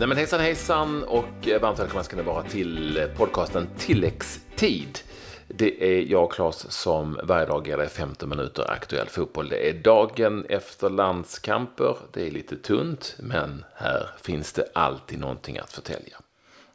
[0.00, 4.98] Nej men hejsan hejsan och varmt välkomna ska ni vara till podcasten Tilläggstid.
[5.48, 9.48] Det är jag, Claes, som varje dag ger dig 15 minuter aktuell fotboll.
[9.48, 11.96] Det är dagen efter landskamper.
[12.12, 16.16] Det är lite tunt, men här finns det alltid någonting att förtälja.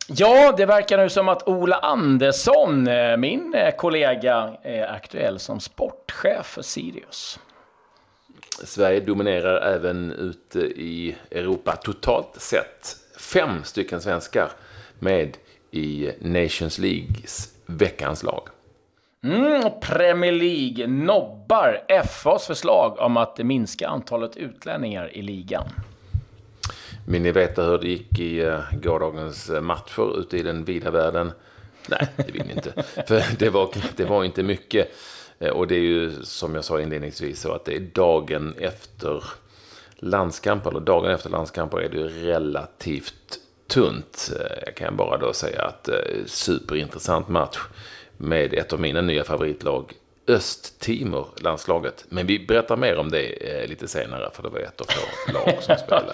[0.07, 5.59] Ja, det verkar nu som att Ola Andersson, eh, min eh, kollega, är aktuell som
[5.59, 7.39] sportchef för Sirius.
[8.63, 13.04] Sverige dominerar även ute i Europa totalt sett.
[13.35, 14.51] Fem stycken svenskar
[14.99, 15.37] med
[15.71, 18.47] i Nations Leagues veckans lag.
[19.23, 25.67] Mm, Premier League nobbar FAs förslag om att minska antalet utlänningar i ligan.
[27.07, 31.31] Vill ni veta hur det gick i uh, gårdagens matcher ute i den vida världen?
[31.89, 32.83] Nej, det vill ni inte.
[33.07, 34.91] För det var, det var inte mycket.
[35.39, 39.23] Eh, och det är ju som jag sa inledningsvis så att det är dagen efter
[40.05, 44.31] landskamper, eller dagen efter landskamper är det ju relativt tunt.
[44.39, 45.89] Eh, jag kan bara då säga att
[46.25, 47.59] superintressant match
[48.17, 49.93] med ett av mina nya favoritlag,
[50.27, 52.05] Östtimor, landslaget.
[52.09, 55.31] Men vi berättar mer om det eh, lite senare, för det var ett av få
[55.31, 56.13] lag som spelade.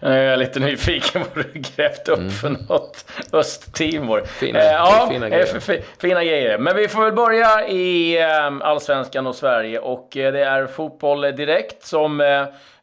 [0.00, 2.30] jag är lite nyfiken på vad du grävt upp mm.
[2.30, 3.04] för något.
[3.32, 4.20] Östtimor.
[4.26, 5.82] Fina, eh, ja, fina grejer.
[5.98, 6.58] fina grejer.
[6.58, 9.78] Men vi får väl börja i eh, Allsvenskan och Sverige.
[9.78, 12.20] Och eh, det är Fotboll Direkt som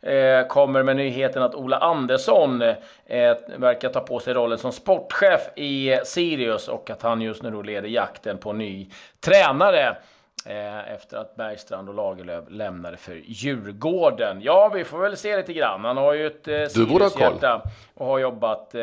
[0.02, 5.42] eh, kommer med nyheten att Ola Andersson eh, verkar ta på sig rollen som sportchef
[5.56, 9.98] i Sirius och att han just nu då leder jakten på ny tränare.
[10.46, 14.42] Eh, efter att Bergstrand och Lagerlöf lämnade för Djurgården.
[14.42, 15.86] Ja, vi får väl se lite grann.
[15.86, 17.62] Han har ju ett eh, Du borde ha koll.
[17.94, 18.82] Och har jobbat eh,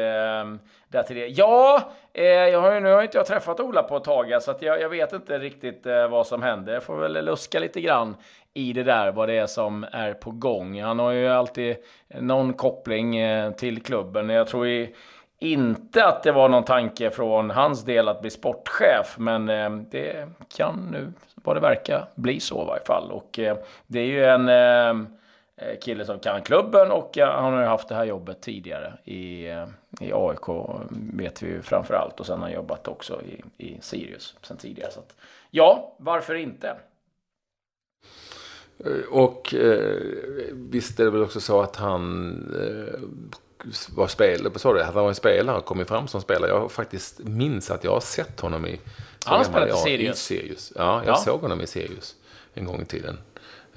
[0.89, 1.27] där till det.
[1.27, 4.55] Ja, eh, jag har ju, nu har inte jag träffat Ola på ett tag, så
[4.61, 6.73] jag, jag vet inte riktigt eh, vad som händer.
[6.73, 8.17] Jag får väl luska lite grann
[8.55, 10.83] i det där, vad det är som är på gång.
[10.83, 11.77] Han har ju alltid
[12.21, 14.29] någon koppling eh, till klubben.
[14.29, 14.95] Jag tror i,
[15.39, 20.29] inte att det var någon tanke från hans del att bli sportchef, men eh, det
[20.57, 23.11] kan nu, vad det verkar, bli så i varje fall.
[23.11, 23.57] Och eh,
[23.87, 25.07] det är ju en eh,
[25.57, 28.93] eh kille som kan klubben och eh, han har ju haft det här jobbet tidigare
[29.05, 29.67] i, eh,
[30.01, 30.49] i AIK,
[30.91, 32.21] vet vi ju framför allt.
[32.21, 34.91] Och sen har han jobbat också i, i Sirius sen tidigare.
[34.91, 35.17] Så att,
[35.51, 36.77] ja, varför inte?
[39.11, 40.01] Och eh,
[40.53, 43.01] visst är det väl också så att han eh,
[43.95, 46.51] var du, han var en spelare, kommit fram som spelare.
[46.51, 48.81] Jag faktiskt minns att jag har sett honom i...
[49.25, 50.19] Han har spelat i Sirius.
[50.19, 50.73] Sirius.
[50.77, 51.17] Ja, jag ja.
[51.17, 52.15] såg honom i Sirius
[52.55, 53.19] en gång i tiden.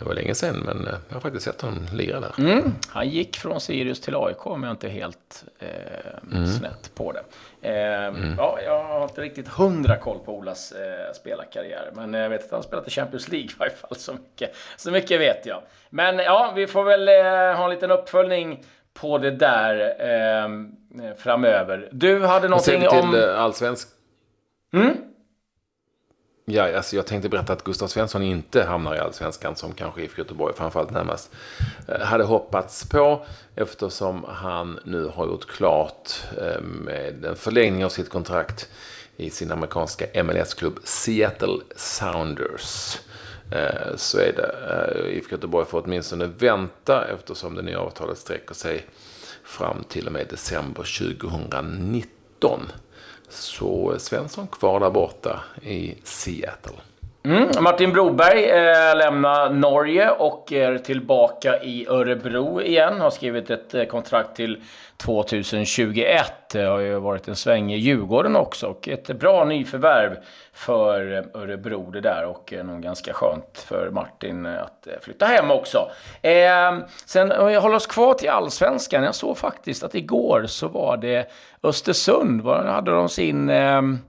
[0.02, 2.34] Det var länge sedan, men eh, jag har faktiskt sett honom lira där.
[2.38, 2.74] Mm.
[2.88, 6.48] Han gick från Sirius till AIK, om jag inte är helt eh, mm.
[6.48, 7.24] snett på det.
[7.62, 8.36] Eh, mm.
[8.38, 12.52] ja, jag har inte riktigt hundra koll på Olas eh, spelarkarriär, men jag vet att
[12.52, 13.96] han spelat i Champions League i varje fall.
[13.96, 15.62] Så mycket, så mycket vet jag.
[15.90, 18.63] Men ja, vi får väl eh, ha en liten uppföljning
[18.94, 20.50] på det där eh,
[21.18, 21.90] framöver.
[21.91, 23.12] Du hade någonting om...
[23.12, 23.88] till eh, allsvensk...
[24.74, 24.97] Mm?
[26.46, 30.22] Ja, alltså jag tänkte berätta att Gustav Svensson inte hamnar i allsvenskan som kanske IFK
[30.22, 31.31] Göteborg framförallt närmast
[31.88, 33.25] eh, hade hoppats på
[33.56, 38.69] eftersom han nu har gjort klart eh, med en förlängning av sitt kontrakt
[39.18, 42.97] i sin amerikanska MLS-klubb Seattle Sounders.
[43.51, 44.56] Eh, så är det.
[44.69, 48.85] Eh, IFK Göteborg får åtminstone vänta eftersom det nya avtalet sträcker sig
[49.44, 52.59] fram till och med december 2019.
[53.29, 56.78] Så Svensson kvar där borta i Seattle.
[57.24, 63.02] Mm, Martin Broberg eh, lämnar Norge och är tillbaka i Örebro igen.
[63.02, 64.64] Har skrivit ett eh, kontrakt till
[64.98, 66.34] 2021.
[66.52, 70.18] Det har ju varit en sväng i Djurgården också och ett bra nyförvärv
[70.54, 74.94] för eh, Örebro det där och eh, nog ganska skönt för Martin eh, att eh,
[75.02, 75.90] flytta hem också.
[76.22, 79.04] Eh, sen om vi håller oss kvar till allsvenskan.
[79.04, 81.31] Jag såg faktiskt att igår så var det
[81.64, 82.42] Östersund.
[82.42, 84.00] Var, hade de sin ehm,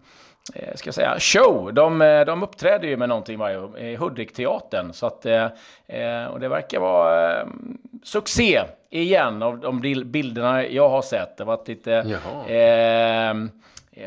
[0.55, 1.75] eh, ska jag säga, show.
[1.75, 4.93] De, eh, de uppträder ju med någonting varje i Hudikteatern.
[4.93, 7.47] Så att, eh, och det verkar vara eh,
[8.03, 8.61] succé
[8.91, 11.37] igen av de bilderna jag har sett.
[11.37, 11.93] Det har varit lite...
[12.49, 13.35] Eh,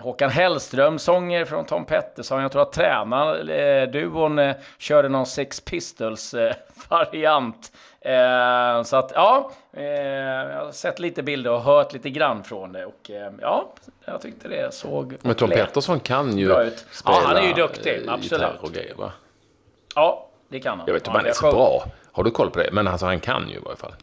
[0.01, 2.41] Håkan Hellström-sånger från Tom Pettersson.
[2.41, 7.71] Jag tror att tränarduon eh, körde någon Sex Pistols-variant.
[8.05, 12.71] Eh, så att ja, eh, jag har sett lite bilder och hört lite grann från
[12.71, 12.85] det.
[12.85, 13.73] Och eh, ja,
[14.05, 16.71] jag tyckte det såg Men Tom Pettersson kan ju spela
[17.05, 18.01] Ja, han är ju duktig.
[18.07, 18.47] Absolut.
[18.61, 19.11] och grejer, va?
[19.95, 20.87] Ja, det kan han.
[20.87, 21.85] Jag vet inte om han är så bra.
[22.11, 22.69] Har du koll på det?
[22.71, 23.93] Men alltså, han kan ju i varje fall.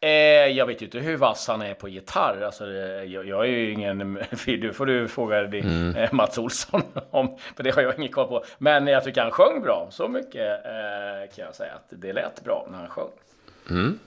[0.00, 0.10] Eh,
[0.56, 2.42] jag vet ju inte hur vass han är på gitarr.
[2.42, 4.18] Alltså, jag, jag är ju ingen...
[4.46, 5.96] Du får du fråga din, mm.
[5.96, 8.44] eh, Mats Olsson om, för det har jag ingen koll på.
[8.58, 9.88] Men jag tycker han sjöng bra.
[9.90, 13.10] Så mycket eh, kan jag säga att det lät bra när han sjöng.
[13.70, 13.98] Mm.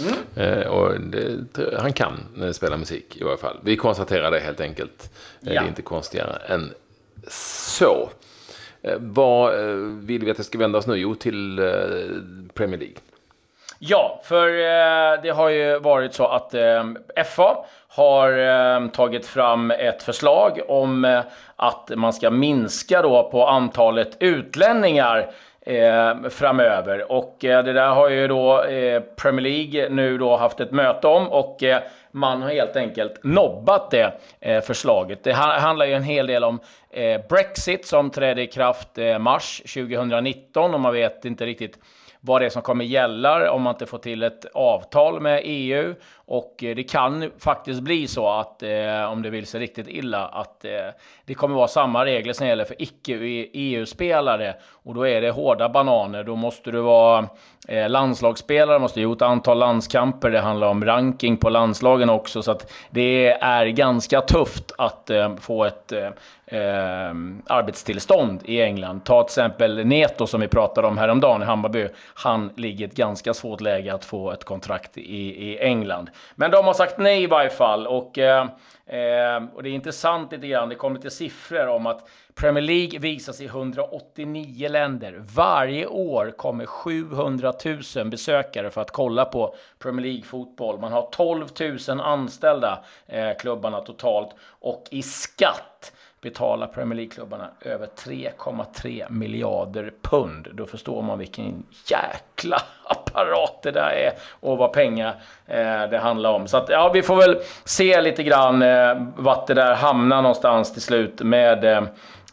[0.00, 0.58] Mm.
[0.58, 3.56] Eh, och det, han kan eh, spela musik i varje fall.
[3.62, 5.12] Vi konstaterar det helt enkelt.
[5.40, 5.50] Ja.
[5.50, 6.72] Det är inte konstigare än
[7.28, 8.10] så.
[8.98, 9.58] Vad
[9.88, 10.94] vill vi att det ska vända oss nu?
[10.94, 11.56] Jo, till
[12.54, 12.96] Premier League.
[13.78, 16.84] Ja, för eh, det har ju varit så att eh,
[17.24, 17.56] FA
[17.88, 21.22] har eh, tagit fram ett förslag om
[21.56, 25.30] att man ska minska då på antalet utlänningar
[25.66, 27.12] eh, framöver.
[27.12, 31.06] Och eh, det där har ju då eh, Premier League nu då haft ett möte
[31.06, 35.24] om och eh, man har helt enkelt nobbat det eh, förslaget.
[35.24, 38.88] Det handlar ju en hel del om eh, Brexit som trädde i kraft
[39.20, 41.78] mars 2019 och man vet inte riktigt
[42.20, 45.94] vad det är som kommer gälla om man inte får till ett avtal med EU.
[46.28, 50.26] Och eh, det kan faktiskt bli så att, eh, om det vill sig riktigt illa,
[50.26, 50.70] att eh,
[51.24, 54.48] det kommer vara samma regler som gäller för icke-EU-spelare.
[54.48, 56.24] E Och då är det hårda bananer.
[56.24, 57.28] Då måste du vara
[57.68, 60.30] eh, landslagsspelare, måste ha gjort antal landskamper.
[60.30, 62.42] Det handlar om ranking på landslagen också.
[62.42, 66.08] Så att det är ganska tufft att eh, få ett eh,
[66.46, 67.14] eh,
[67.46, 69.04] arbetstillstånd i England.
[69.04, 71.88] Ta till exempel Neto som vi pratade om häromdagen i Hammarby.
[72.14, 76.10] Han ligger i ett ganska svårt läge att få ett kontrakt i, i England.
[76.34, 77.86] Men de har sagt nej i varje fall.
[77.86, 78.44] Och, eh,
[79.54, 83.40] och det är intressant lite grann, det kommer lite siffror om att Premier League visas
[83.40, 85.22] i 189 länder.
[85.34, 87.52] Varje år kommer 700
[87.96, 90.80] 000 besökare för att kolla på Premier League-fotboll.
[90.80, 91.46] Man har 12
[91.88, 94.34] 000 anställda, eh, klubbarna totalt.
[94.60, 95.92] Och i skatt
[96.30, 100.48] betalar Premier League-klubbarna över 3,3 miljarder pund.
[100.52, 105.14] Då förstår man vilken jäkla apparat det där är och vad pengar
[105.46, 106.48] eh, det handlar om.
[106.48, 110.72] Så att, ja, vi får väl se lite grann eh, vart det där hamnar någonstans
[110.72, 111.82] till slut med eh,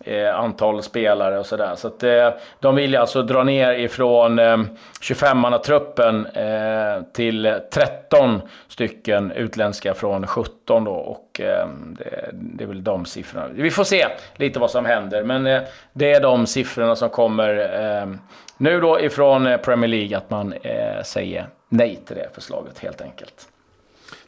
[0.04, 1.76] eh, antal spelare och sådär.
[1.76, 2.30] Så att eh,
[2.60, 4.58] de vill alltså dra ner ifrån eh,
[5.02, 10.92] 25-mannatruppen eh, till 13 stycken utländska från 17 då.
[10.92, 11.68] Och eh,
[11.98, 13.48] det, det, är väl de siffrorna.
[13.54, 15.62] Vi får se lite vad som händer, men eh,
[15.94, 17.58] det är de siffrorna som kommer
[18.02, 18.16] eh,
[18.58, 23.02] nu då ifrån eh, Premier League, att man eh, säger nej till det förslaget helt
[23.02, 23.48] enkelt.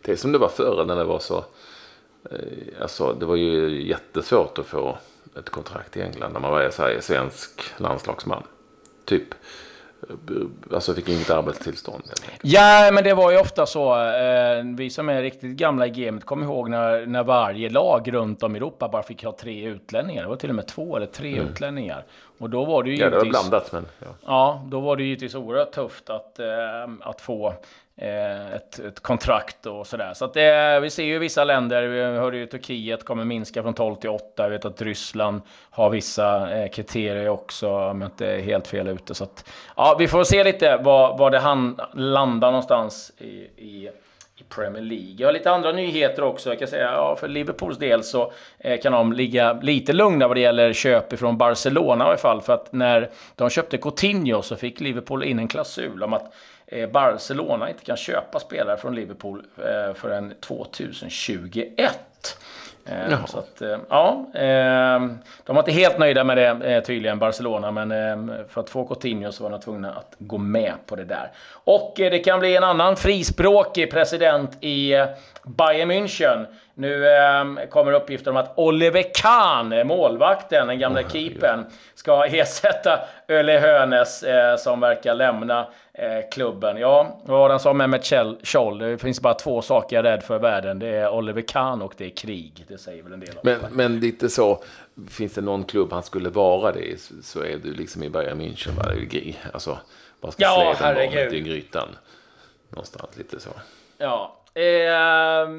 [0.02, 1.38] Det är som det var förr när det var så.
[2.32, 4.98] Eh, alltså, det var ju jättesvårt att få
[5.40, 8.44] ett kontrakt i England när man var här, svensk landslagsman.
[9.06, 9.28] Typ.
[10.72, 12.04] Alltså fick inget arbetstillstånd.
[12.42, 14.02] Ja, men det var ju ofta så.
[14.02, 18.44] Eh, vi som är riktigt gamla i gamet kommer ihåg när, när varje lag runt
[18.44, 20.24] om i Europa bara fick ha tre utlänningar.
[20.24, 21.48] Det var till och med två eller tre mm.
[21.48, 22.06] utlänningar.
[22.38, 23.72] Och då var det ju Ja, det var blandat.
[23.72, 24.08] Men, ja.
[24.26, 26.48] ja, då var det givetvis oerhört tufft att, eh,
[27.02, 27.54] att få
[27.98, 30.14] Eh, ett, ett kontrakt och sådär.
[30.14, 33.74] Så att det, vi ser ju vissa länder, vi hörde ju Turkiet kommer minska från
[33.74, 34.44] 12 till 8.
[34.44, 38.88] Jag vet att Ryssland har vissa eh, kriterier också, om jag inte är helt fel
[38.88, 39.16] ute.
[39.16, 43.28] Så att, ja, vi får se lite var, var det han landar någonstans i,
[43.58, 43.90] i
[44.38, 45.16] i Premier League.
[45.18, 46.50] Jag har lite andra nyheter också.
[46.50, 50.38] Jag kan säga, ja, för Liverpools del så eh, kan de ligga lite lugna vad
[50.38, 52.42] det gäller köp från Barcelona i alla fall.
[52.42, 56.34] För att när de köpte Coutinho så fick Liverpool in en klausul om att
[56.92, 62.38] Barcelona inte kan köpa spelare från Liverpool eh, förrän 2021.
[62.86, 63.28] Eh, Jaha.
[63.28, 64.26] Så att, ja,
[65.44, 67.90] de var inte helt nöjda med det tydligen, Barcelona, men
[68.50, 71.32] för att få Coutinho så var de tvungna att gå med på det där.
[71.52, 74.94] Och det kan bli en annan frispråkig president i
[75.44, 76.46] Bayern München.
[76.78, 81.66] Nu eh, kommer uppgifter om att Oliver Kahn, målvakten, den gamla oh, keepern,
[81.96, 86.78] ska ersätta Öle Hönes eh, som verkar lämna eh, klubben.
[86.78, 88.06] Ja, vad var det han sa med
[88.44, 88.78] Scholl?
[88.78, 90.80] Det finns bara två saker jag är rädd för i världen.
[90.80, 92.66] Det är Oliver Kahn och det är krig.
[92.68, 94.64] Det säger väl en del om men, men lite så,
[95.10, 98.42] finns det någon klubb han skulle vara det i så är du liksom i Bayern
[98.42, 98.72] München.
[98.76, 98.84] Va?
[99.54, 99.78] Alltså,
[100.22, 101.34] bara ska ja, herregud.
[101.34, 101.88] i grytan.
[102.70, 103.50] Någonstans lite så.
[103.98, 104.36] Ja.
[104.54, 105.50] Eh,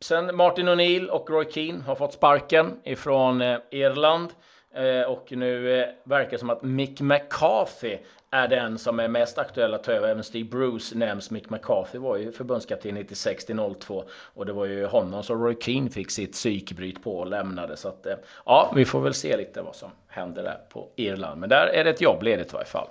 [0.00, 4.30] sen Martin O'Neill och Roy Keane har fått sparken ifrån eh, Irland.
[4.74, 7.98] Eh, och nu eh, verkar det som att Mick McCarthy
[8.30, 10.08] är den som är mest aktuell att ta över.
[10.08, 11.30] Även Steve Bruce nämns.
[11.30, 13.46] Mick McCarthy var ju förbundskapten 96
[13.80, 17.76] 02 och det var ju honom som Roy Keane fick sitt psykbryt på och lämnade.
[17.76, 18.06] Så att,
[18.46, 21.40] ja, vi får väl se lite vad som händer där på Irland.
[21.40, 22.88] Men där är det ett jobb ledigt i varje fall.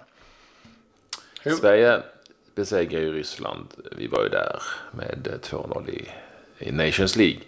[1.42, 1.52] Hur?
[1.52, 2.02] Sverige
[2.56, 3.68] besegrar ju Ryssland.
[3.92, 4.62] Vi var ju där
[4.92, 6.10] med 2-0 i,
[6.60, 7.40] i Nations League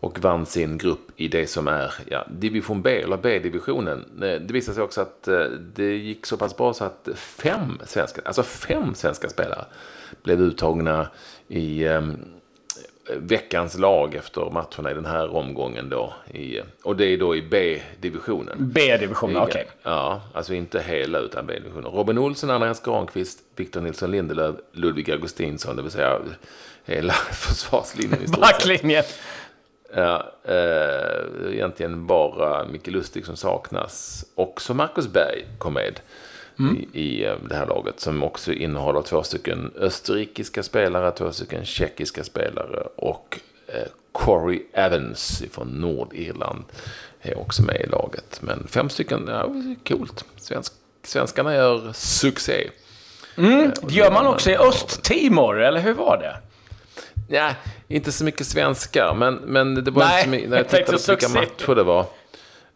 [0.00, 3.98] och vann sin grupp i det som är ja, division B, eller B-divisionen.
[4.22, 7.80] Eh, det visade sig också att eh, det gick så pass bra så att fem
[7.86, 9.64] svenska, alltså fem svenska spelare
[10.22, 11.08] blev uttagna
[11.48, 12.16] i, ehm,
[13.16, 16.14] veckans lag efter matcherna i den här omgången då.
[16.34, 18.56] I, och det är då i B-divisionen.
[18.58, 19.50] B-divisionen, okej.
[19.52, 19.64] Okay.
[19.82, 21.92] Ja, alltså inte hela utan B-divisionen.
[21.92, 26.20] Robin Olsen, Andreas Granqvist, Victor Nilsson Lindelöf, Ludvig Augustinsson, det vill säga
[26.84, 29.04] hela försvarslinjen i stort Backlinjen.
[29.94, 34.24] Ja, eh, egentligen bara Micke Lustig som saknas.
[34.34, 36.00] Också Marcus Berg kom med
[36.60, 36.76] mm.
[36.92, 38.00] i, i eh, det här laget.
[38.00, 45.42] Som också innehåller två stycken österrikiska spelare, två stycken tjeckiska spelare och eh, Corey Evans
[45.52, 46.64] från Nordirland
[47.22, 48.38] är också med i laget.
[48.42, 49.54] Men fem stycken, ja,
[49.88, 50.24] coolt.
[50.36, 52.70] Svensk, svenskarna gör succé.
[53.36, 56.36] Mm, eh, det gör man också i Östtimor, eller hur var det?
[57.36, 57.50] Ja,
[57.88, 60.98] inte så mycket svenskar, men, men det var nej, inte så mycket, när jag tittade
[60.98, 62.06] på vilka matcher det var.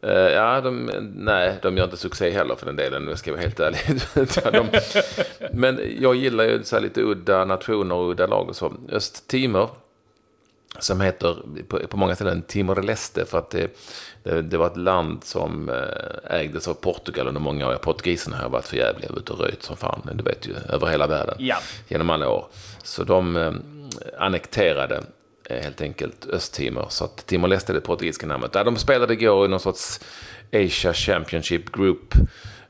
[0.04, 3.42] Uh, ja, de, nej, de gör inte succé heller för den delen, ska jag vara
[3.42, 4.00] helt ärlig.
[4.52, 4.66] de,
[5.52, 8.72] men jag gillar ju så lite udda nationer och udda lag och så.
[8.88, 9.70] Östtimor,
[10.78, 11.36] som heter
[11.68, 13.76] på, på många ställen Timor-Leste, för att det,
[14.22, 17.76] det, det, var ett land som eh, ägdes av Portugal under många år.
[17.76, 21.06] Portugiserna har varit för jävliga ute och röjt som fan, du vet ju, över hela
[21.06, 21.34] världen.
[21.38, 21.56] Ja.
[21.88, 22.46] Genom alla år.
[22.82, 23.52] Så de eh,
[24.18, 25.02] annekterade
[25.50, 26.86] Eh, helt enkelt Östtimor.
[26.88, 28.52] Så att Timor-Leste är det portugisiska namnet.
[28.52, 30.00] Där de spelade igår i någon sorts
[30.52, 32.14] Asia Championship Group,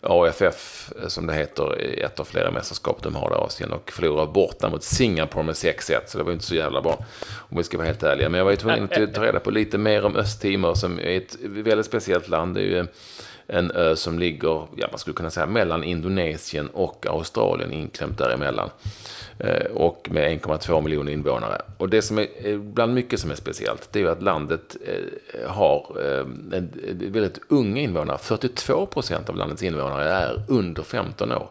[0.01, 3.93] AFF eh, som det heter, i ett av flera mästerskap de har i Asien och
[3.93, 5.99] förlorade borta mot Singapore med 6-1.
[6.07, 8.29] Så det var inte så jävla bra om vi ska vara helt ärliga.
[8.29, 11.17] Men jag var ju tvungen att ta reda på lite mer om Östtimor som är
[11.17, 12.55] ett väldigt speciellt land.
[12.55, 12.87] Det är ju eh,
[13.47, 18.71] en ö som ligger, ja man skulle kunna säga mellan Indonesien och Australien inklämt däremellan.
[19.39, 21.63] Eh, och med 1,2 miljoner invånare.
[21.79, 25.51] Och det som är bland mycket som är speciellt, det är ju att landet eh,
[25.51, 26.21] har eh,
[26.59, 26.71] en
[27.13, 28.19] väldigt unga invånare.
[28.19, 31.49] 42 procent av landets invånare är under 15 år.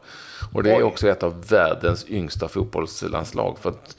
[0.54, 3.58] Och det är också ett av världens yngsta fotbollslandslag.
[3.62, 3.98] För att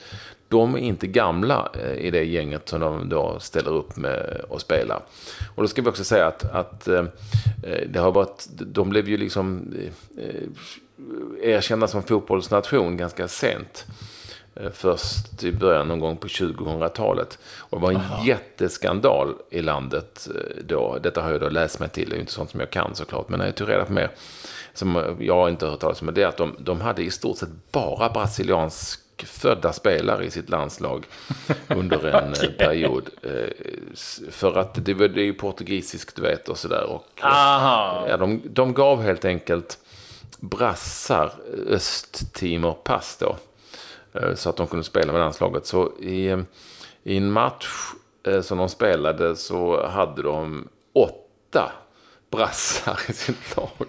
[0.55, 5.01] de är inte gamla i det gänget som de då ställer upp med och spelar.
[5.55, 6.89] Och då ska vi också säga att, att
[7.87, 9.75] det har varit, de blev ju liksom
[11.43, 13.87] erkända som fotbollsnation ganska sent.
[14.57, 17.39] Eh, först i början någon gång på 2000-talet.
[17.59, 18.25] Och det var en Aha.
[18.25, 20.99] jätteskandal i landet eh, då.
[21.03, 23.29] Detta har jag då läst mig till, det är inte sånt som jag kan såklart.
[23.29, 24.11] Men när jag tog reda på mer,
[24.75, 27.39] som jag inte har hört talas om, det är att de, de hade i stort
[27.39, 31.07] sett bara brasiliansk födda spelare i sitt landslag
[31.69, 32.49] under en okay.
[32.59, 33.11] Eh, period.
[34.31, 37.01] För att det, det är ju portugisiskt, du vet, och sådär.
[38.09, 39.79] Ja, de, de gav helt enkelt
[40.41, 41.33] brassar
[41.69, 43.37] Östtimor-pass då.
[44.13, 45.67] Eh, så att de kunde spela med landslaget.
[45.67, 46.41] Så i, eh,
[47.03, 47.69] i en match
[48.27, 51.73] eh, som de spelade så hade de åtta
[52.31, 53.87] brassar i sitt lag.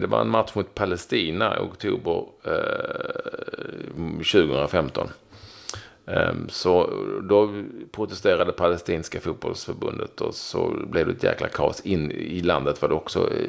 [0.00, 2.24] Det var en match mot Palestina i oktober
[4.16, 5.08] 2015.
[6.06, 6.90] Ehm, så
[7.22, 11.80] då protesterade palestinska fotbollsförbundet och så blev det ett jäkla kaos.
[11.80, 13.48] In i landet var det också eh,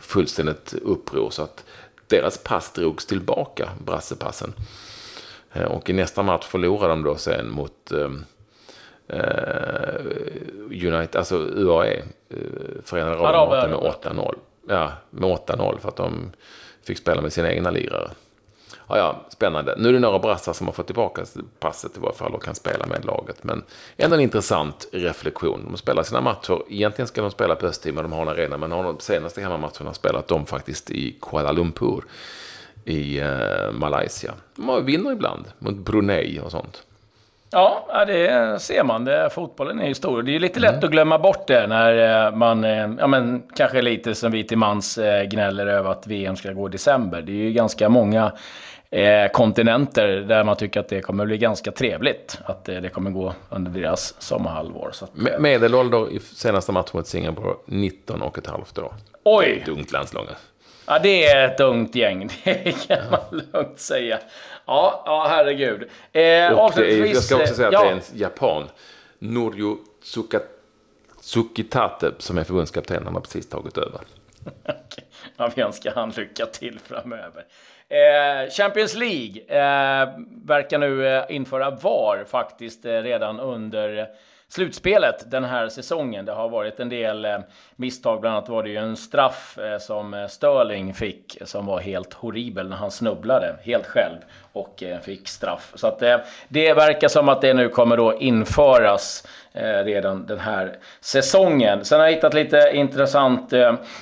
[0.00, 1.30] fullständigt uppror.
[1.30, 1.64] Så att
[2.06, 4.52] deras pass drogs tillbaka, brassepassen.
[5.68, 8.24] Och i nästa match förlorade de då sen mot ehm,
[9.08, 10.04] eh,
[10.70, 12.36] United, alltså UAE, eh,
[12.84, 14.34] Förenade Arabemiraten med 8-0.
[14.68, 16.32] Ja, med 8-0 för att de
[16.82, 18.10] fick spela med sina egna lirare.
[18.88, 19.74] Ja, ja, spännande.
[19.78, 21.24] Nu är det några brassar som har fått tillbaka
[21.58, 23.44] passet i varje fall och kan spela med laget.
[23.44, 23.62] Men
[23.96, 25.64] ändå en intressant reflektion.
[25.70, 28.72] De spelar sina matcher, egentligen ska de spela på Östtimor, de har en arena, men
[28.72, 32.04] har de senaste hemmamatcherna spelat de faktiskt i Kuala Lumpur
[32.84, 34.34] i eh, Malaysia.
[34.56, 36.82] De vinner ibland mot Brunei och sånt.
[37.52, 39.04] Ja, det ser man.
[39.04, 40.22] Det, fotbollen är ju stor.
[40.22, 40.84] Det är lite lätt mm.
[40.84, 44.58] att glömma bort det när eh, man, eh, ja men kanske lite som vi till
[44.58, 47.22] mans eh, gnäller över att VM ska gå i december.
[47.22, 48.32] Det är ju ganska många
[48.90, 52.38] eh, kontinenter där man tycker att det kommer bli ganska trevligt.
[52.44, 54.90] Att eh, det kommer gå under deras sommarhalvår.
[54.92, 55.38] Så att, eh.
[55.38, 58.94] Medelålder i senaste matchen mot Singapore 19 och ett halvt år.
[59.24, 59.60] Oj!
[59.62, 60.26] Ett ungt landslag.
[60.86, 62.28] Ja, det är ett ungt gäng.
[62.44, 64.18] Det kan man lugnt säga.
[64.66, 65.82] Ja, ja herregud.
[66.12, 67.84] Eh, och är, jag ska också säga att ja.
[67.84, 68.68] det är en japan.
[69.18, 69.78] Norjo
[71.20, 73.04] Tsukitate som är förbundskapten.
[73.04, 74.00] Han har precis tagit över.
[75.36, 77.44] ja, vi önskar han lycka till framöver.
[77.88, 80.08] Eh, Champions League eh,
[80.44, 84.08] verkar nu eh, införa VAR faktiskt eh, redan under
[84.54, 86.24] slutspelet den här säsongen.
[86.24, 87.38] Det har varit en del eh,
[87.76, 91.80] misstag, bland annat var det ju en straff eh, som eh, Sterling fick som var
[91.80, 94.16] helt horribel när han snubblade helt själv
[94.52, 95.72] och fick straff.
[95.74, 95.98] Så att
[96.48, 99.26] det verkar som att det nu kommer då införas
[99.84, 101.84] redan den här säsongen.
[101.84, 103.52] Sen har jag hittat lite intressant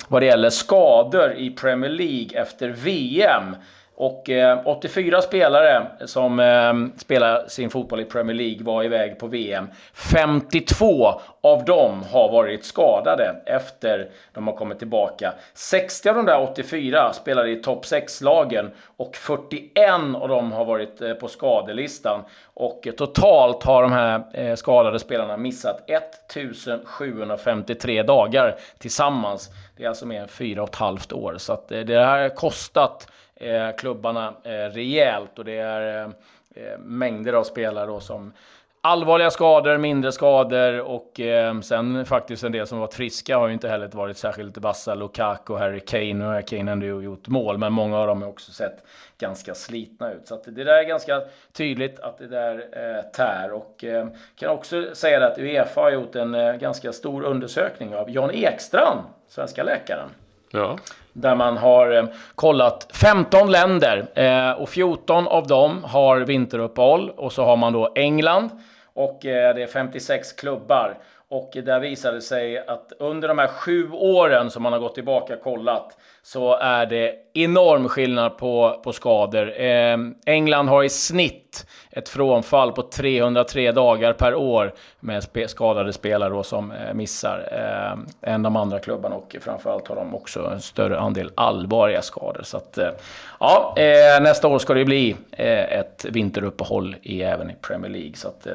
[0.07, 3.55] vad det gäller skador i Premier League efter VM.
[4.01, 9.27] Och eh, 84 spelare som eh, spelar sin fotboll i Premier League var iväg på
[9.27, 9.67] VM.
[9.93, 15.33] 52 av dem har varit skadade efter de har kommit tillbaka.
[15.53, 19.71] 60 av de där 84 spelade i topp 6-lagen och 41
[20.15, 22.21] av dem har varit eh, på skadelistan.
[22.53, 29.49] Och eh, totalt har de här eh, skadade spelarna missat 1753 dagar tillsammans.
[29.77, 31.35] Det är alltså mer än fyra och ett halvt år.
[31.37, 33.07] Så att eh, det här har kostat
[33.41, 36.03] Eh, klubbarna eh, rejält och det är
[36.55, 38.33] eh, mängder av spelare då som
[38.81, 43.53] allvarliga skador, mindre skador och eh, sen faktiskt en del som varit friska har ju
[43.53, 44.95] inte heller varit särskilt vassa.
[44.95, 48.51] Lukaku, Harry Kane, nu har Kane ändå gjort mål, men många av dem har också
[48.51, 48.83] sett
[49.17, 50.27] ganska slitna ut.
[50.27, 51.21] Så att det där är ganska
[51.53, 53.51] tydligt att det där eh, tär.
[53.51, 58.09] Och eh, kan också säga att Uefa har gjort en eh, ganska stor undersökning av
[58.11, 60.09] Jan Ekstrand, svenska läkaren.
[60.51, 60.77] Ja.
[61.13, 67.09] Där man har eh, kollat 15 länder eh, och 14 av dem har vinteruppehåll.
[67.09, 68.49] Och så har man då England
[68.93, 70.97] och eh, det är 56 klubbar.
[71.29, 74.95] Och där visade det sig att under de här sju åren som man har gått
[74.95, 79.61] tillbaka och kollat så är det enorm skillnad på, på skador.
[79.61, 85.93] Eh, England har i snitt ett frånfall på 303 dagar per år med spe, skadade
[85.93, 90.51] spelare då som eh, missar eh, än de andra klubbarna och framförallt har de också
[90.53, 92.41] en större andel allvarliga skador.
[92.43, 92.89] Så att, eh,
[93.39, 98.15] ja, eh, nästa år ska det bli eh, ett vinteruppehåll i, även i Premier League.
[98.15, 98.53] Så att, eh,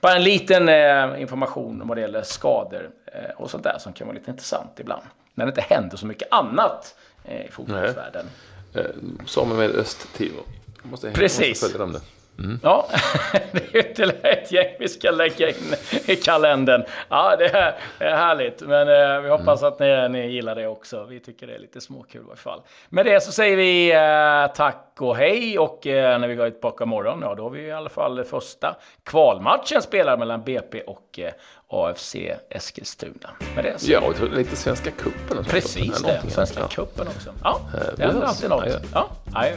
[0.00, 4.06] bara en liten eh, information vad det gäller skador eh, och sånt där som kan
[4.06, 5.02] vara lite intressant ibland.
[5.36, 8.26] När det inte händer så mycket annat i fotbollsvärlden.
[9.26, 10.44] Som med Östtimor.
[10.82, 11.48] Måste, Precis.
[11.48, 12.02] Måste följa dem där.
[12.38, 12.60] Mm.
[12.62, 12.88] Ja,
[13.52, 15.74] det är ytterligare ett gäng vi ska lägga in
[16.06, 16.84] i kalendern.
[17.08, 18.60] Ja, det är, det är härligt.
[18.60, 19.72] Men eh, vi hoppas mm.
[19.72, 21.04] att ni, ni gillar det också.
[21.04, 22.60] Vi tycker det är lite småkul i alla fall.
[22.88, 25.58] Med det så säger vi eh, tack och hej.
[25.58, 28.76] Och eh, när vi går tillbaka imorgon, ja då har vi i alla fall första
[29.04, 31.32] kvalmatchen spelar mellan BP och eh,
[31.68, 32.16] AFC
[32.50, 33.30] Eskilstuna.
[33.54, 33.92] Med det så.
[33.92, 35.44] Ja, och lite Svenska cupen.
[35.44, 37.30] Precis det, Svenska cupen också.
[37.42, 37.60] Ja,
[37.96, 38.66] det händer alltid något.
[38.92, 39.56] Ja, adjö.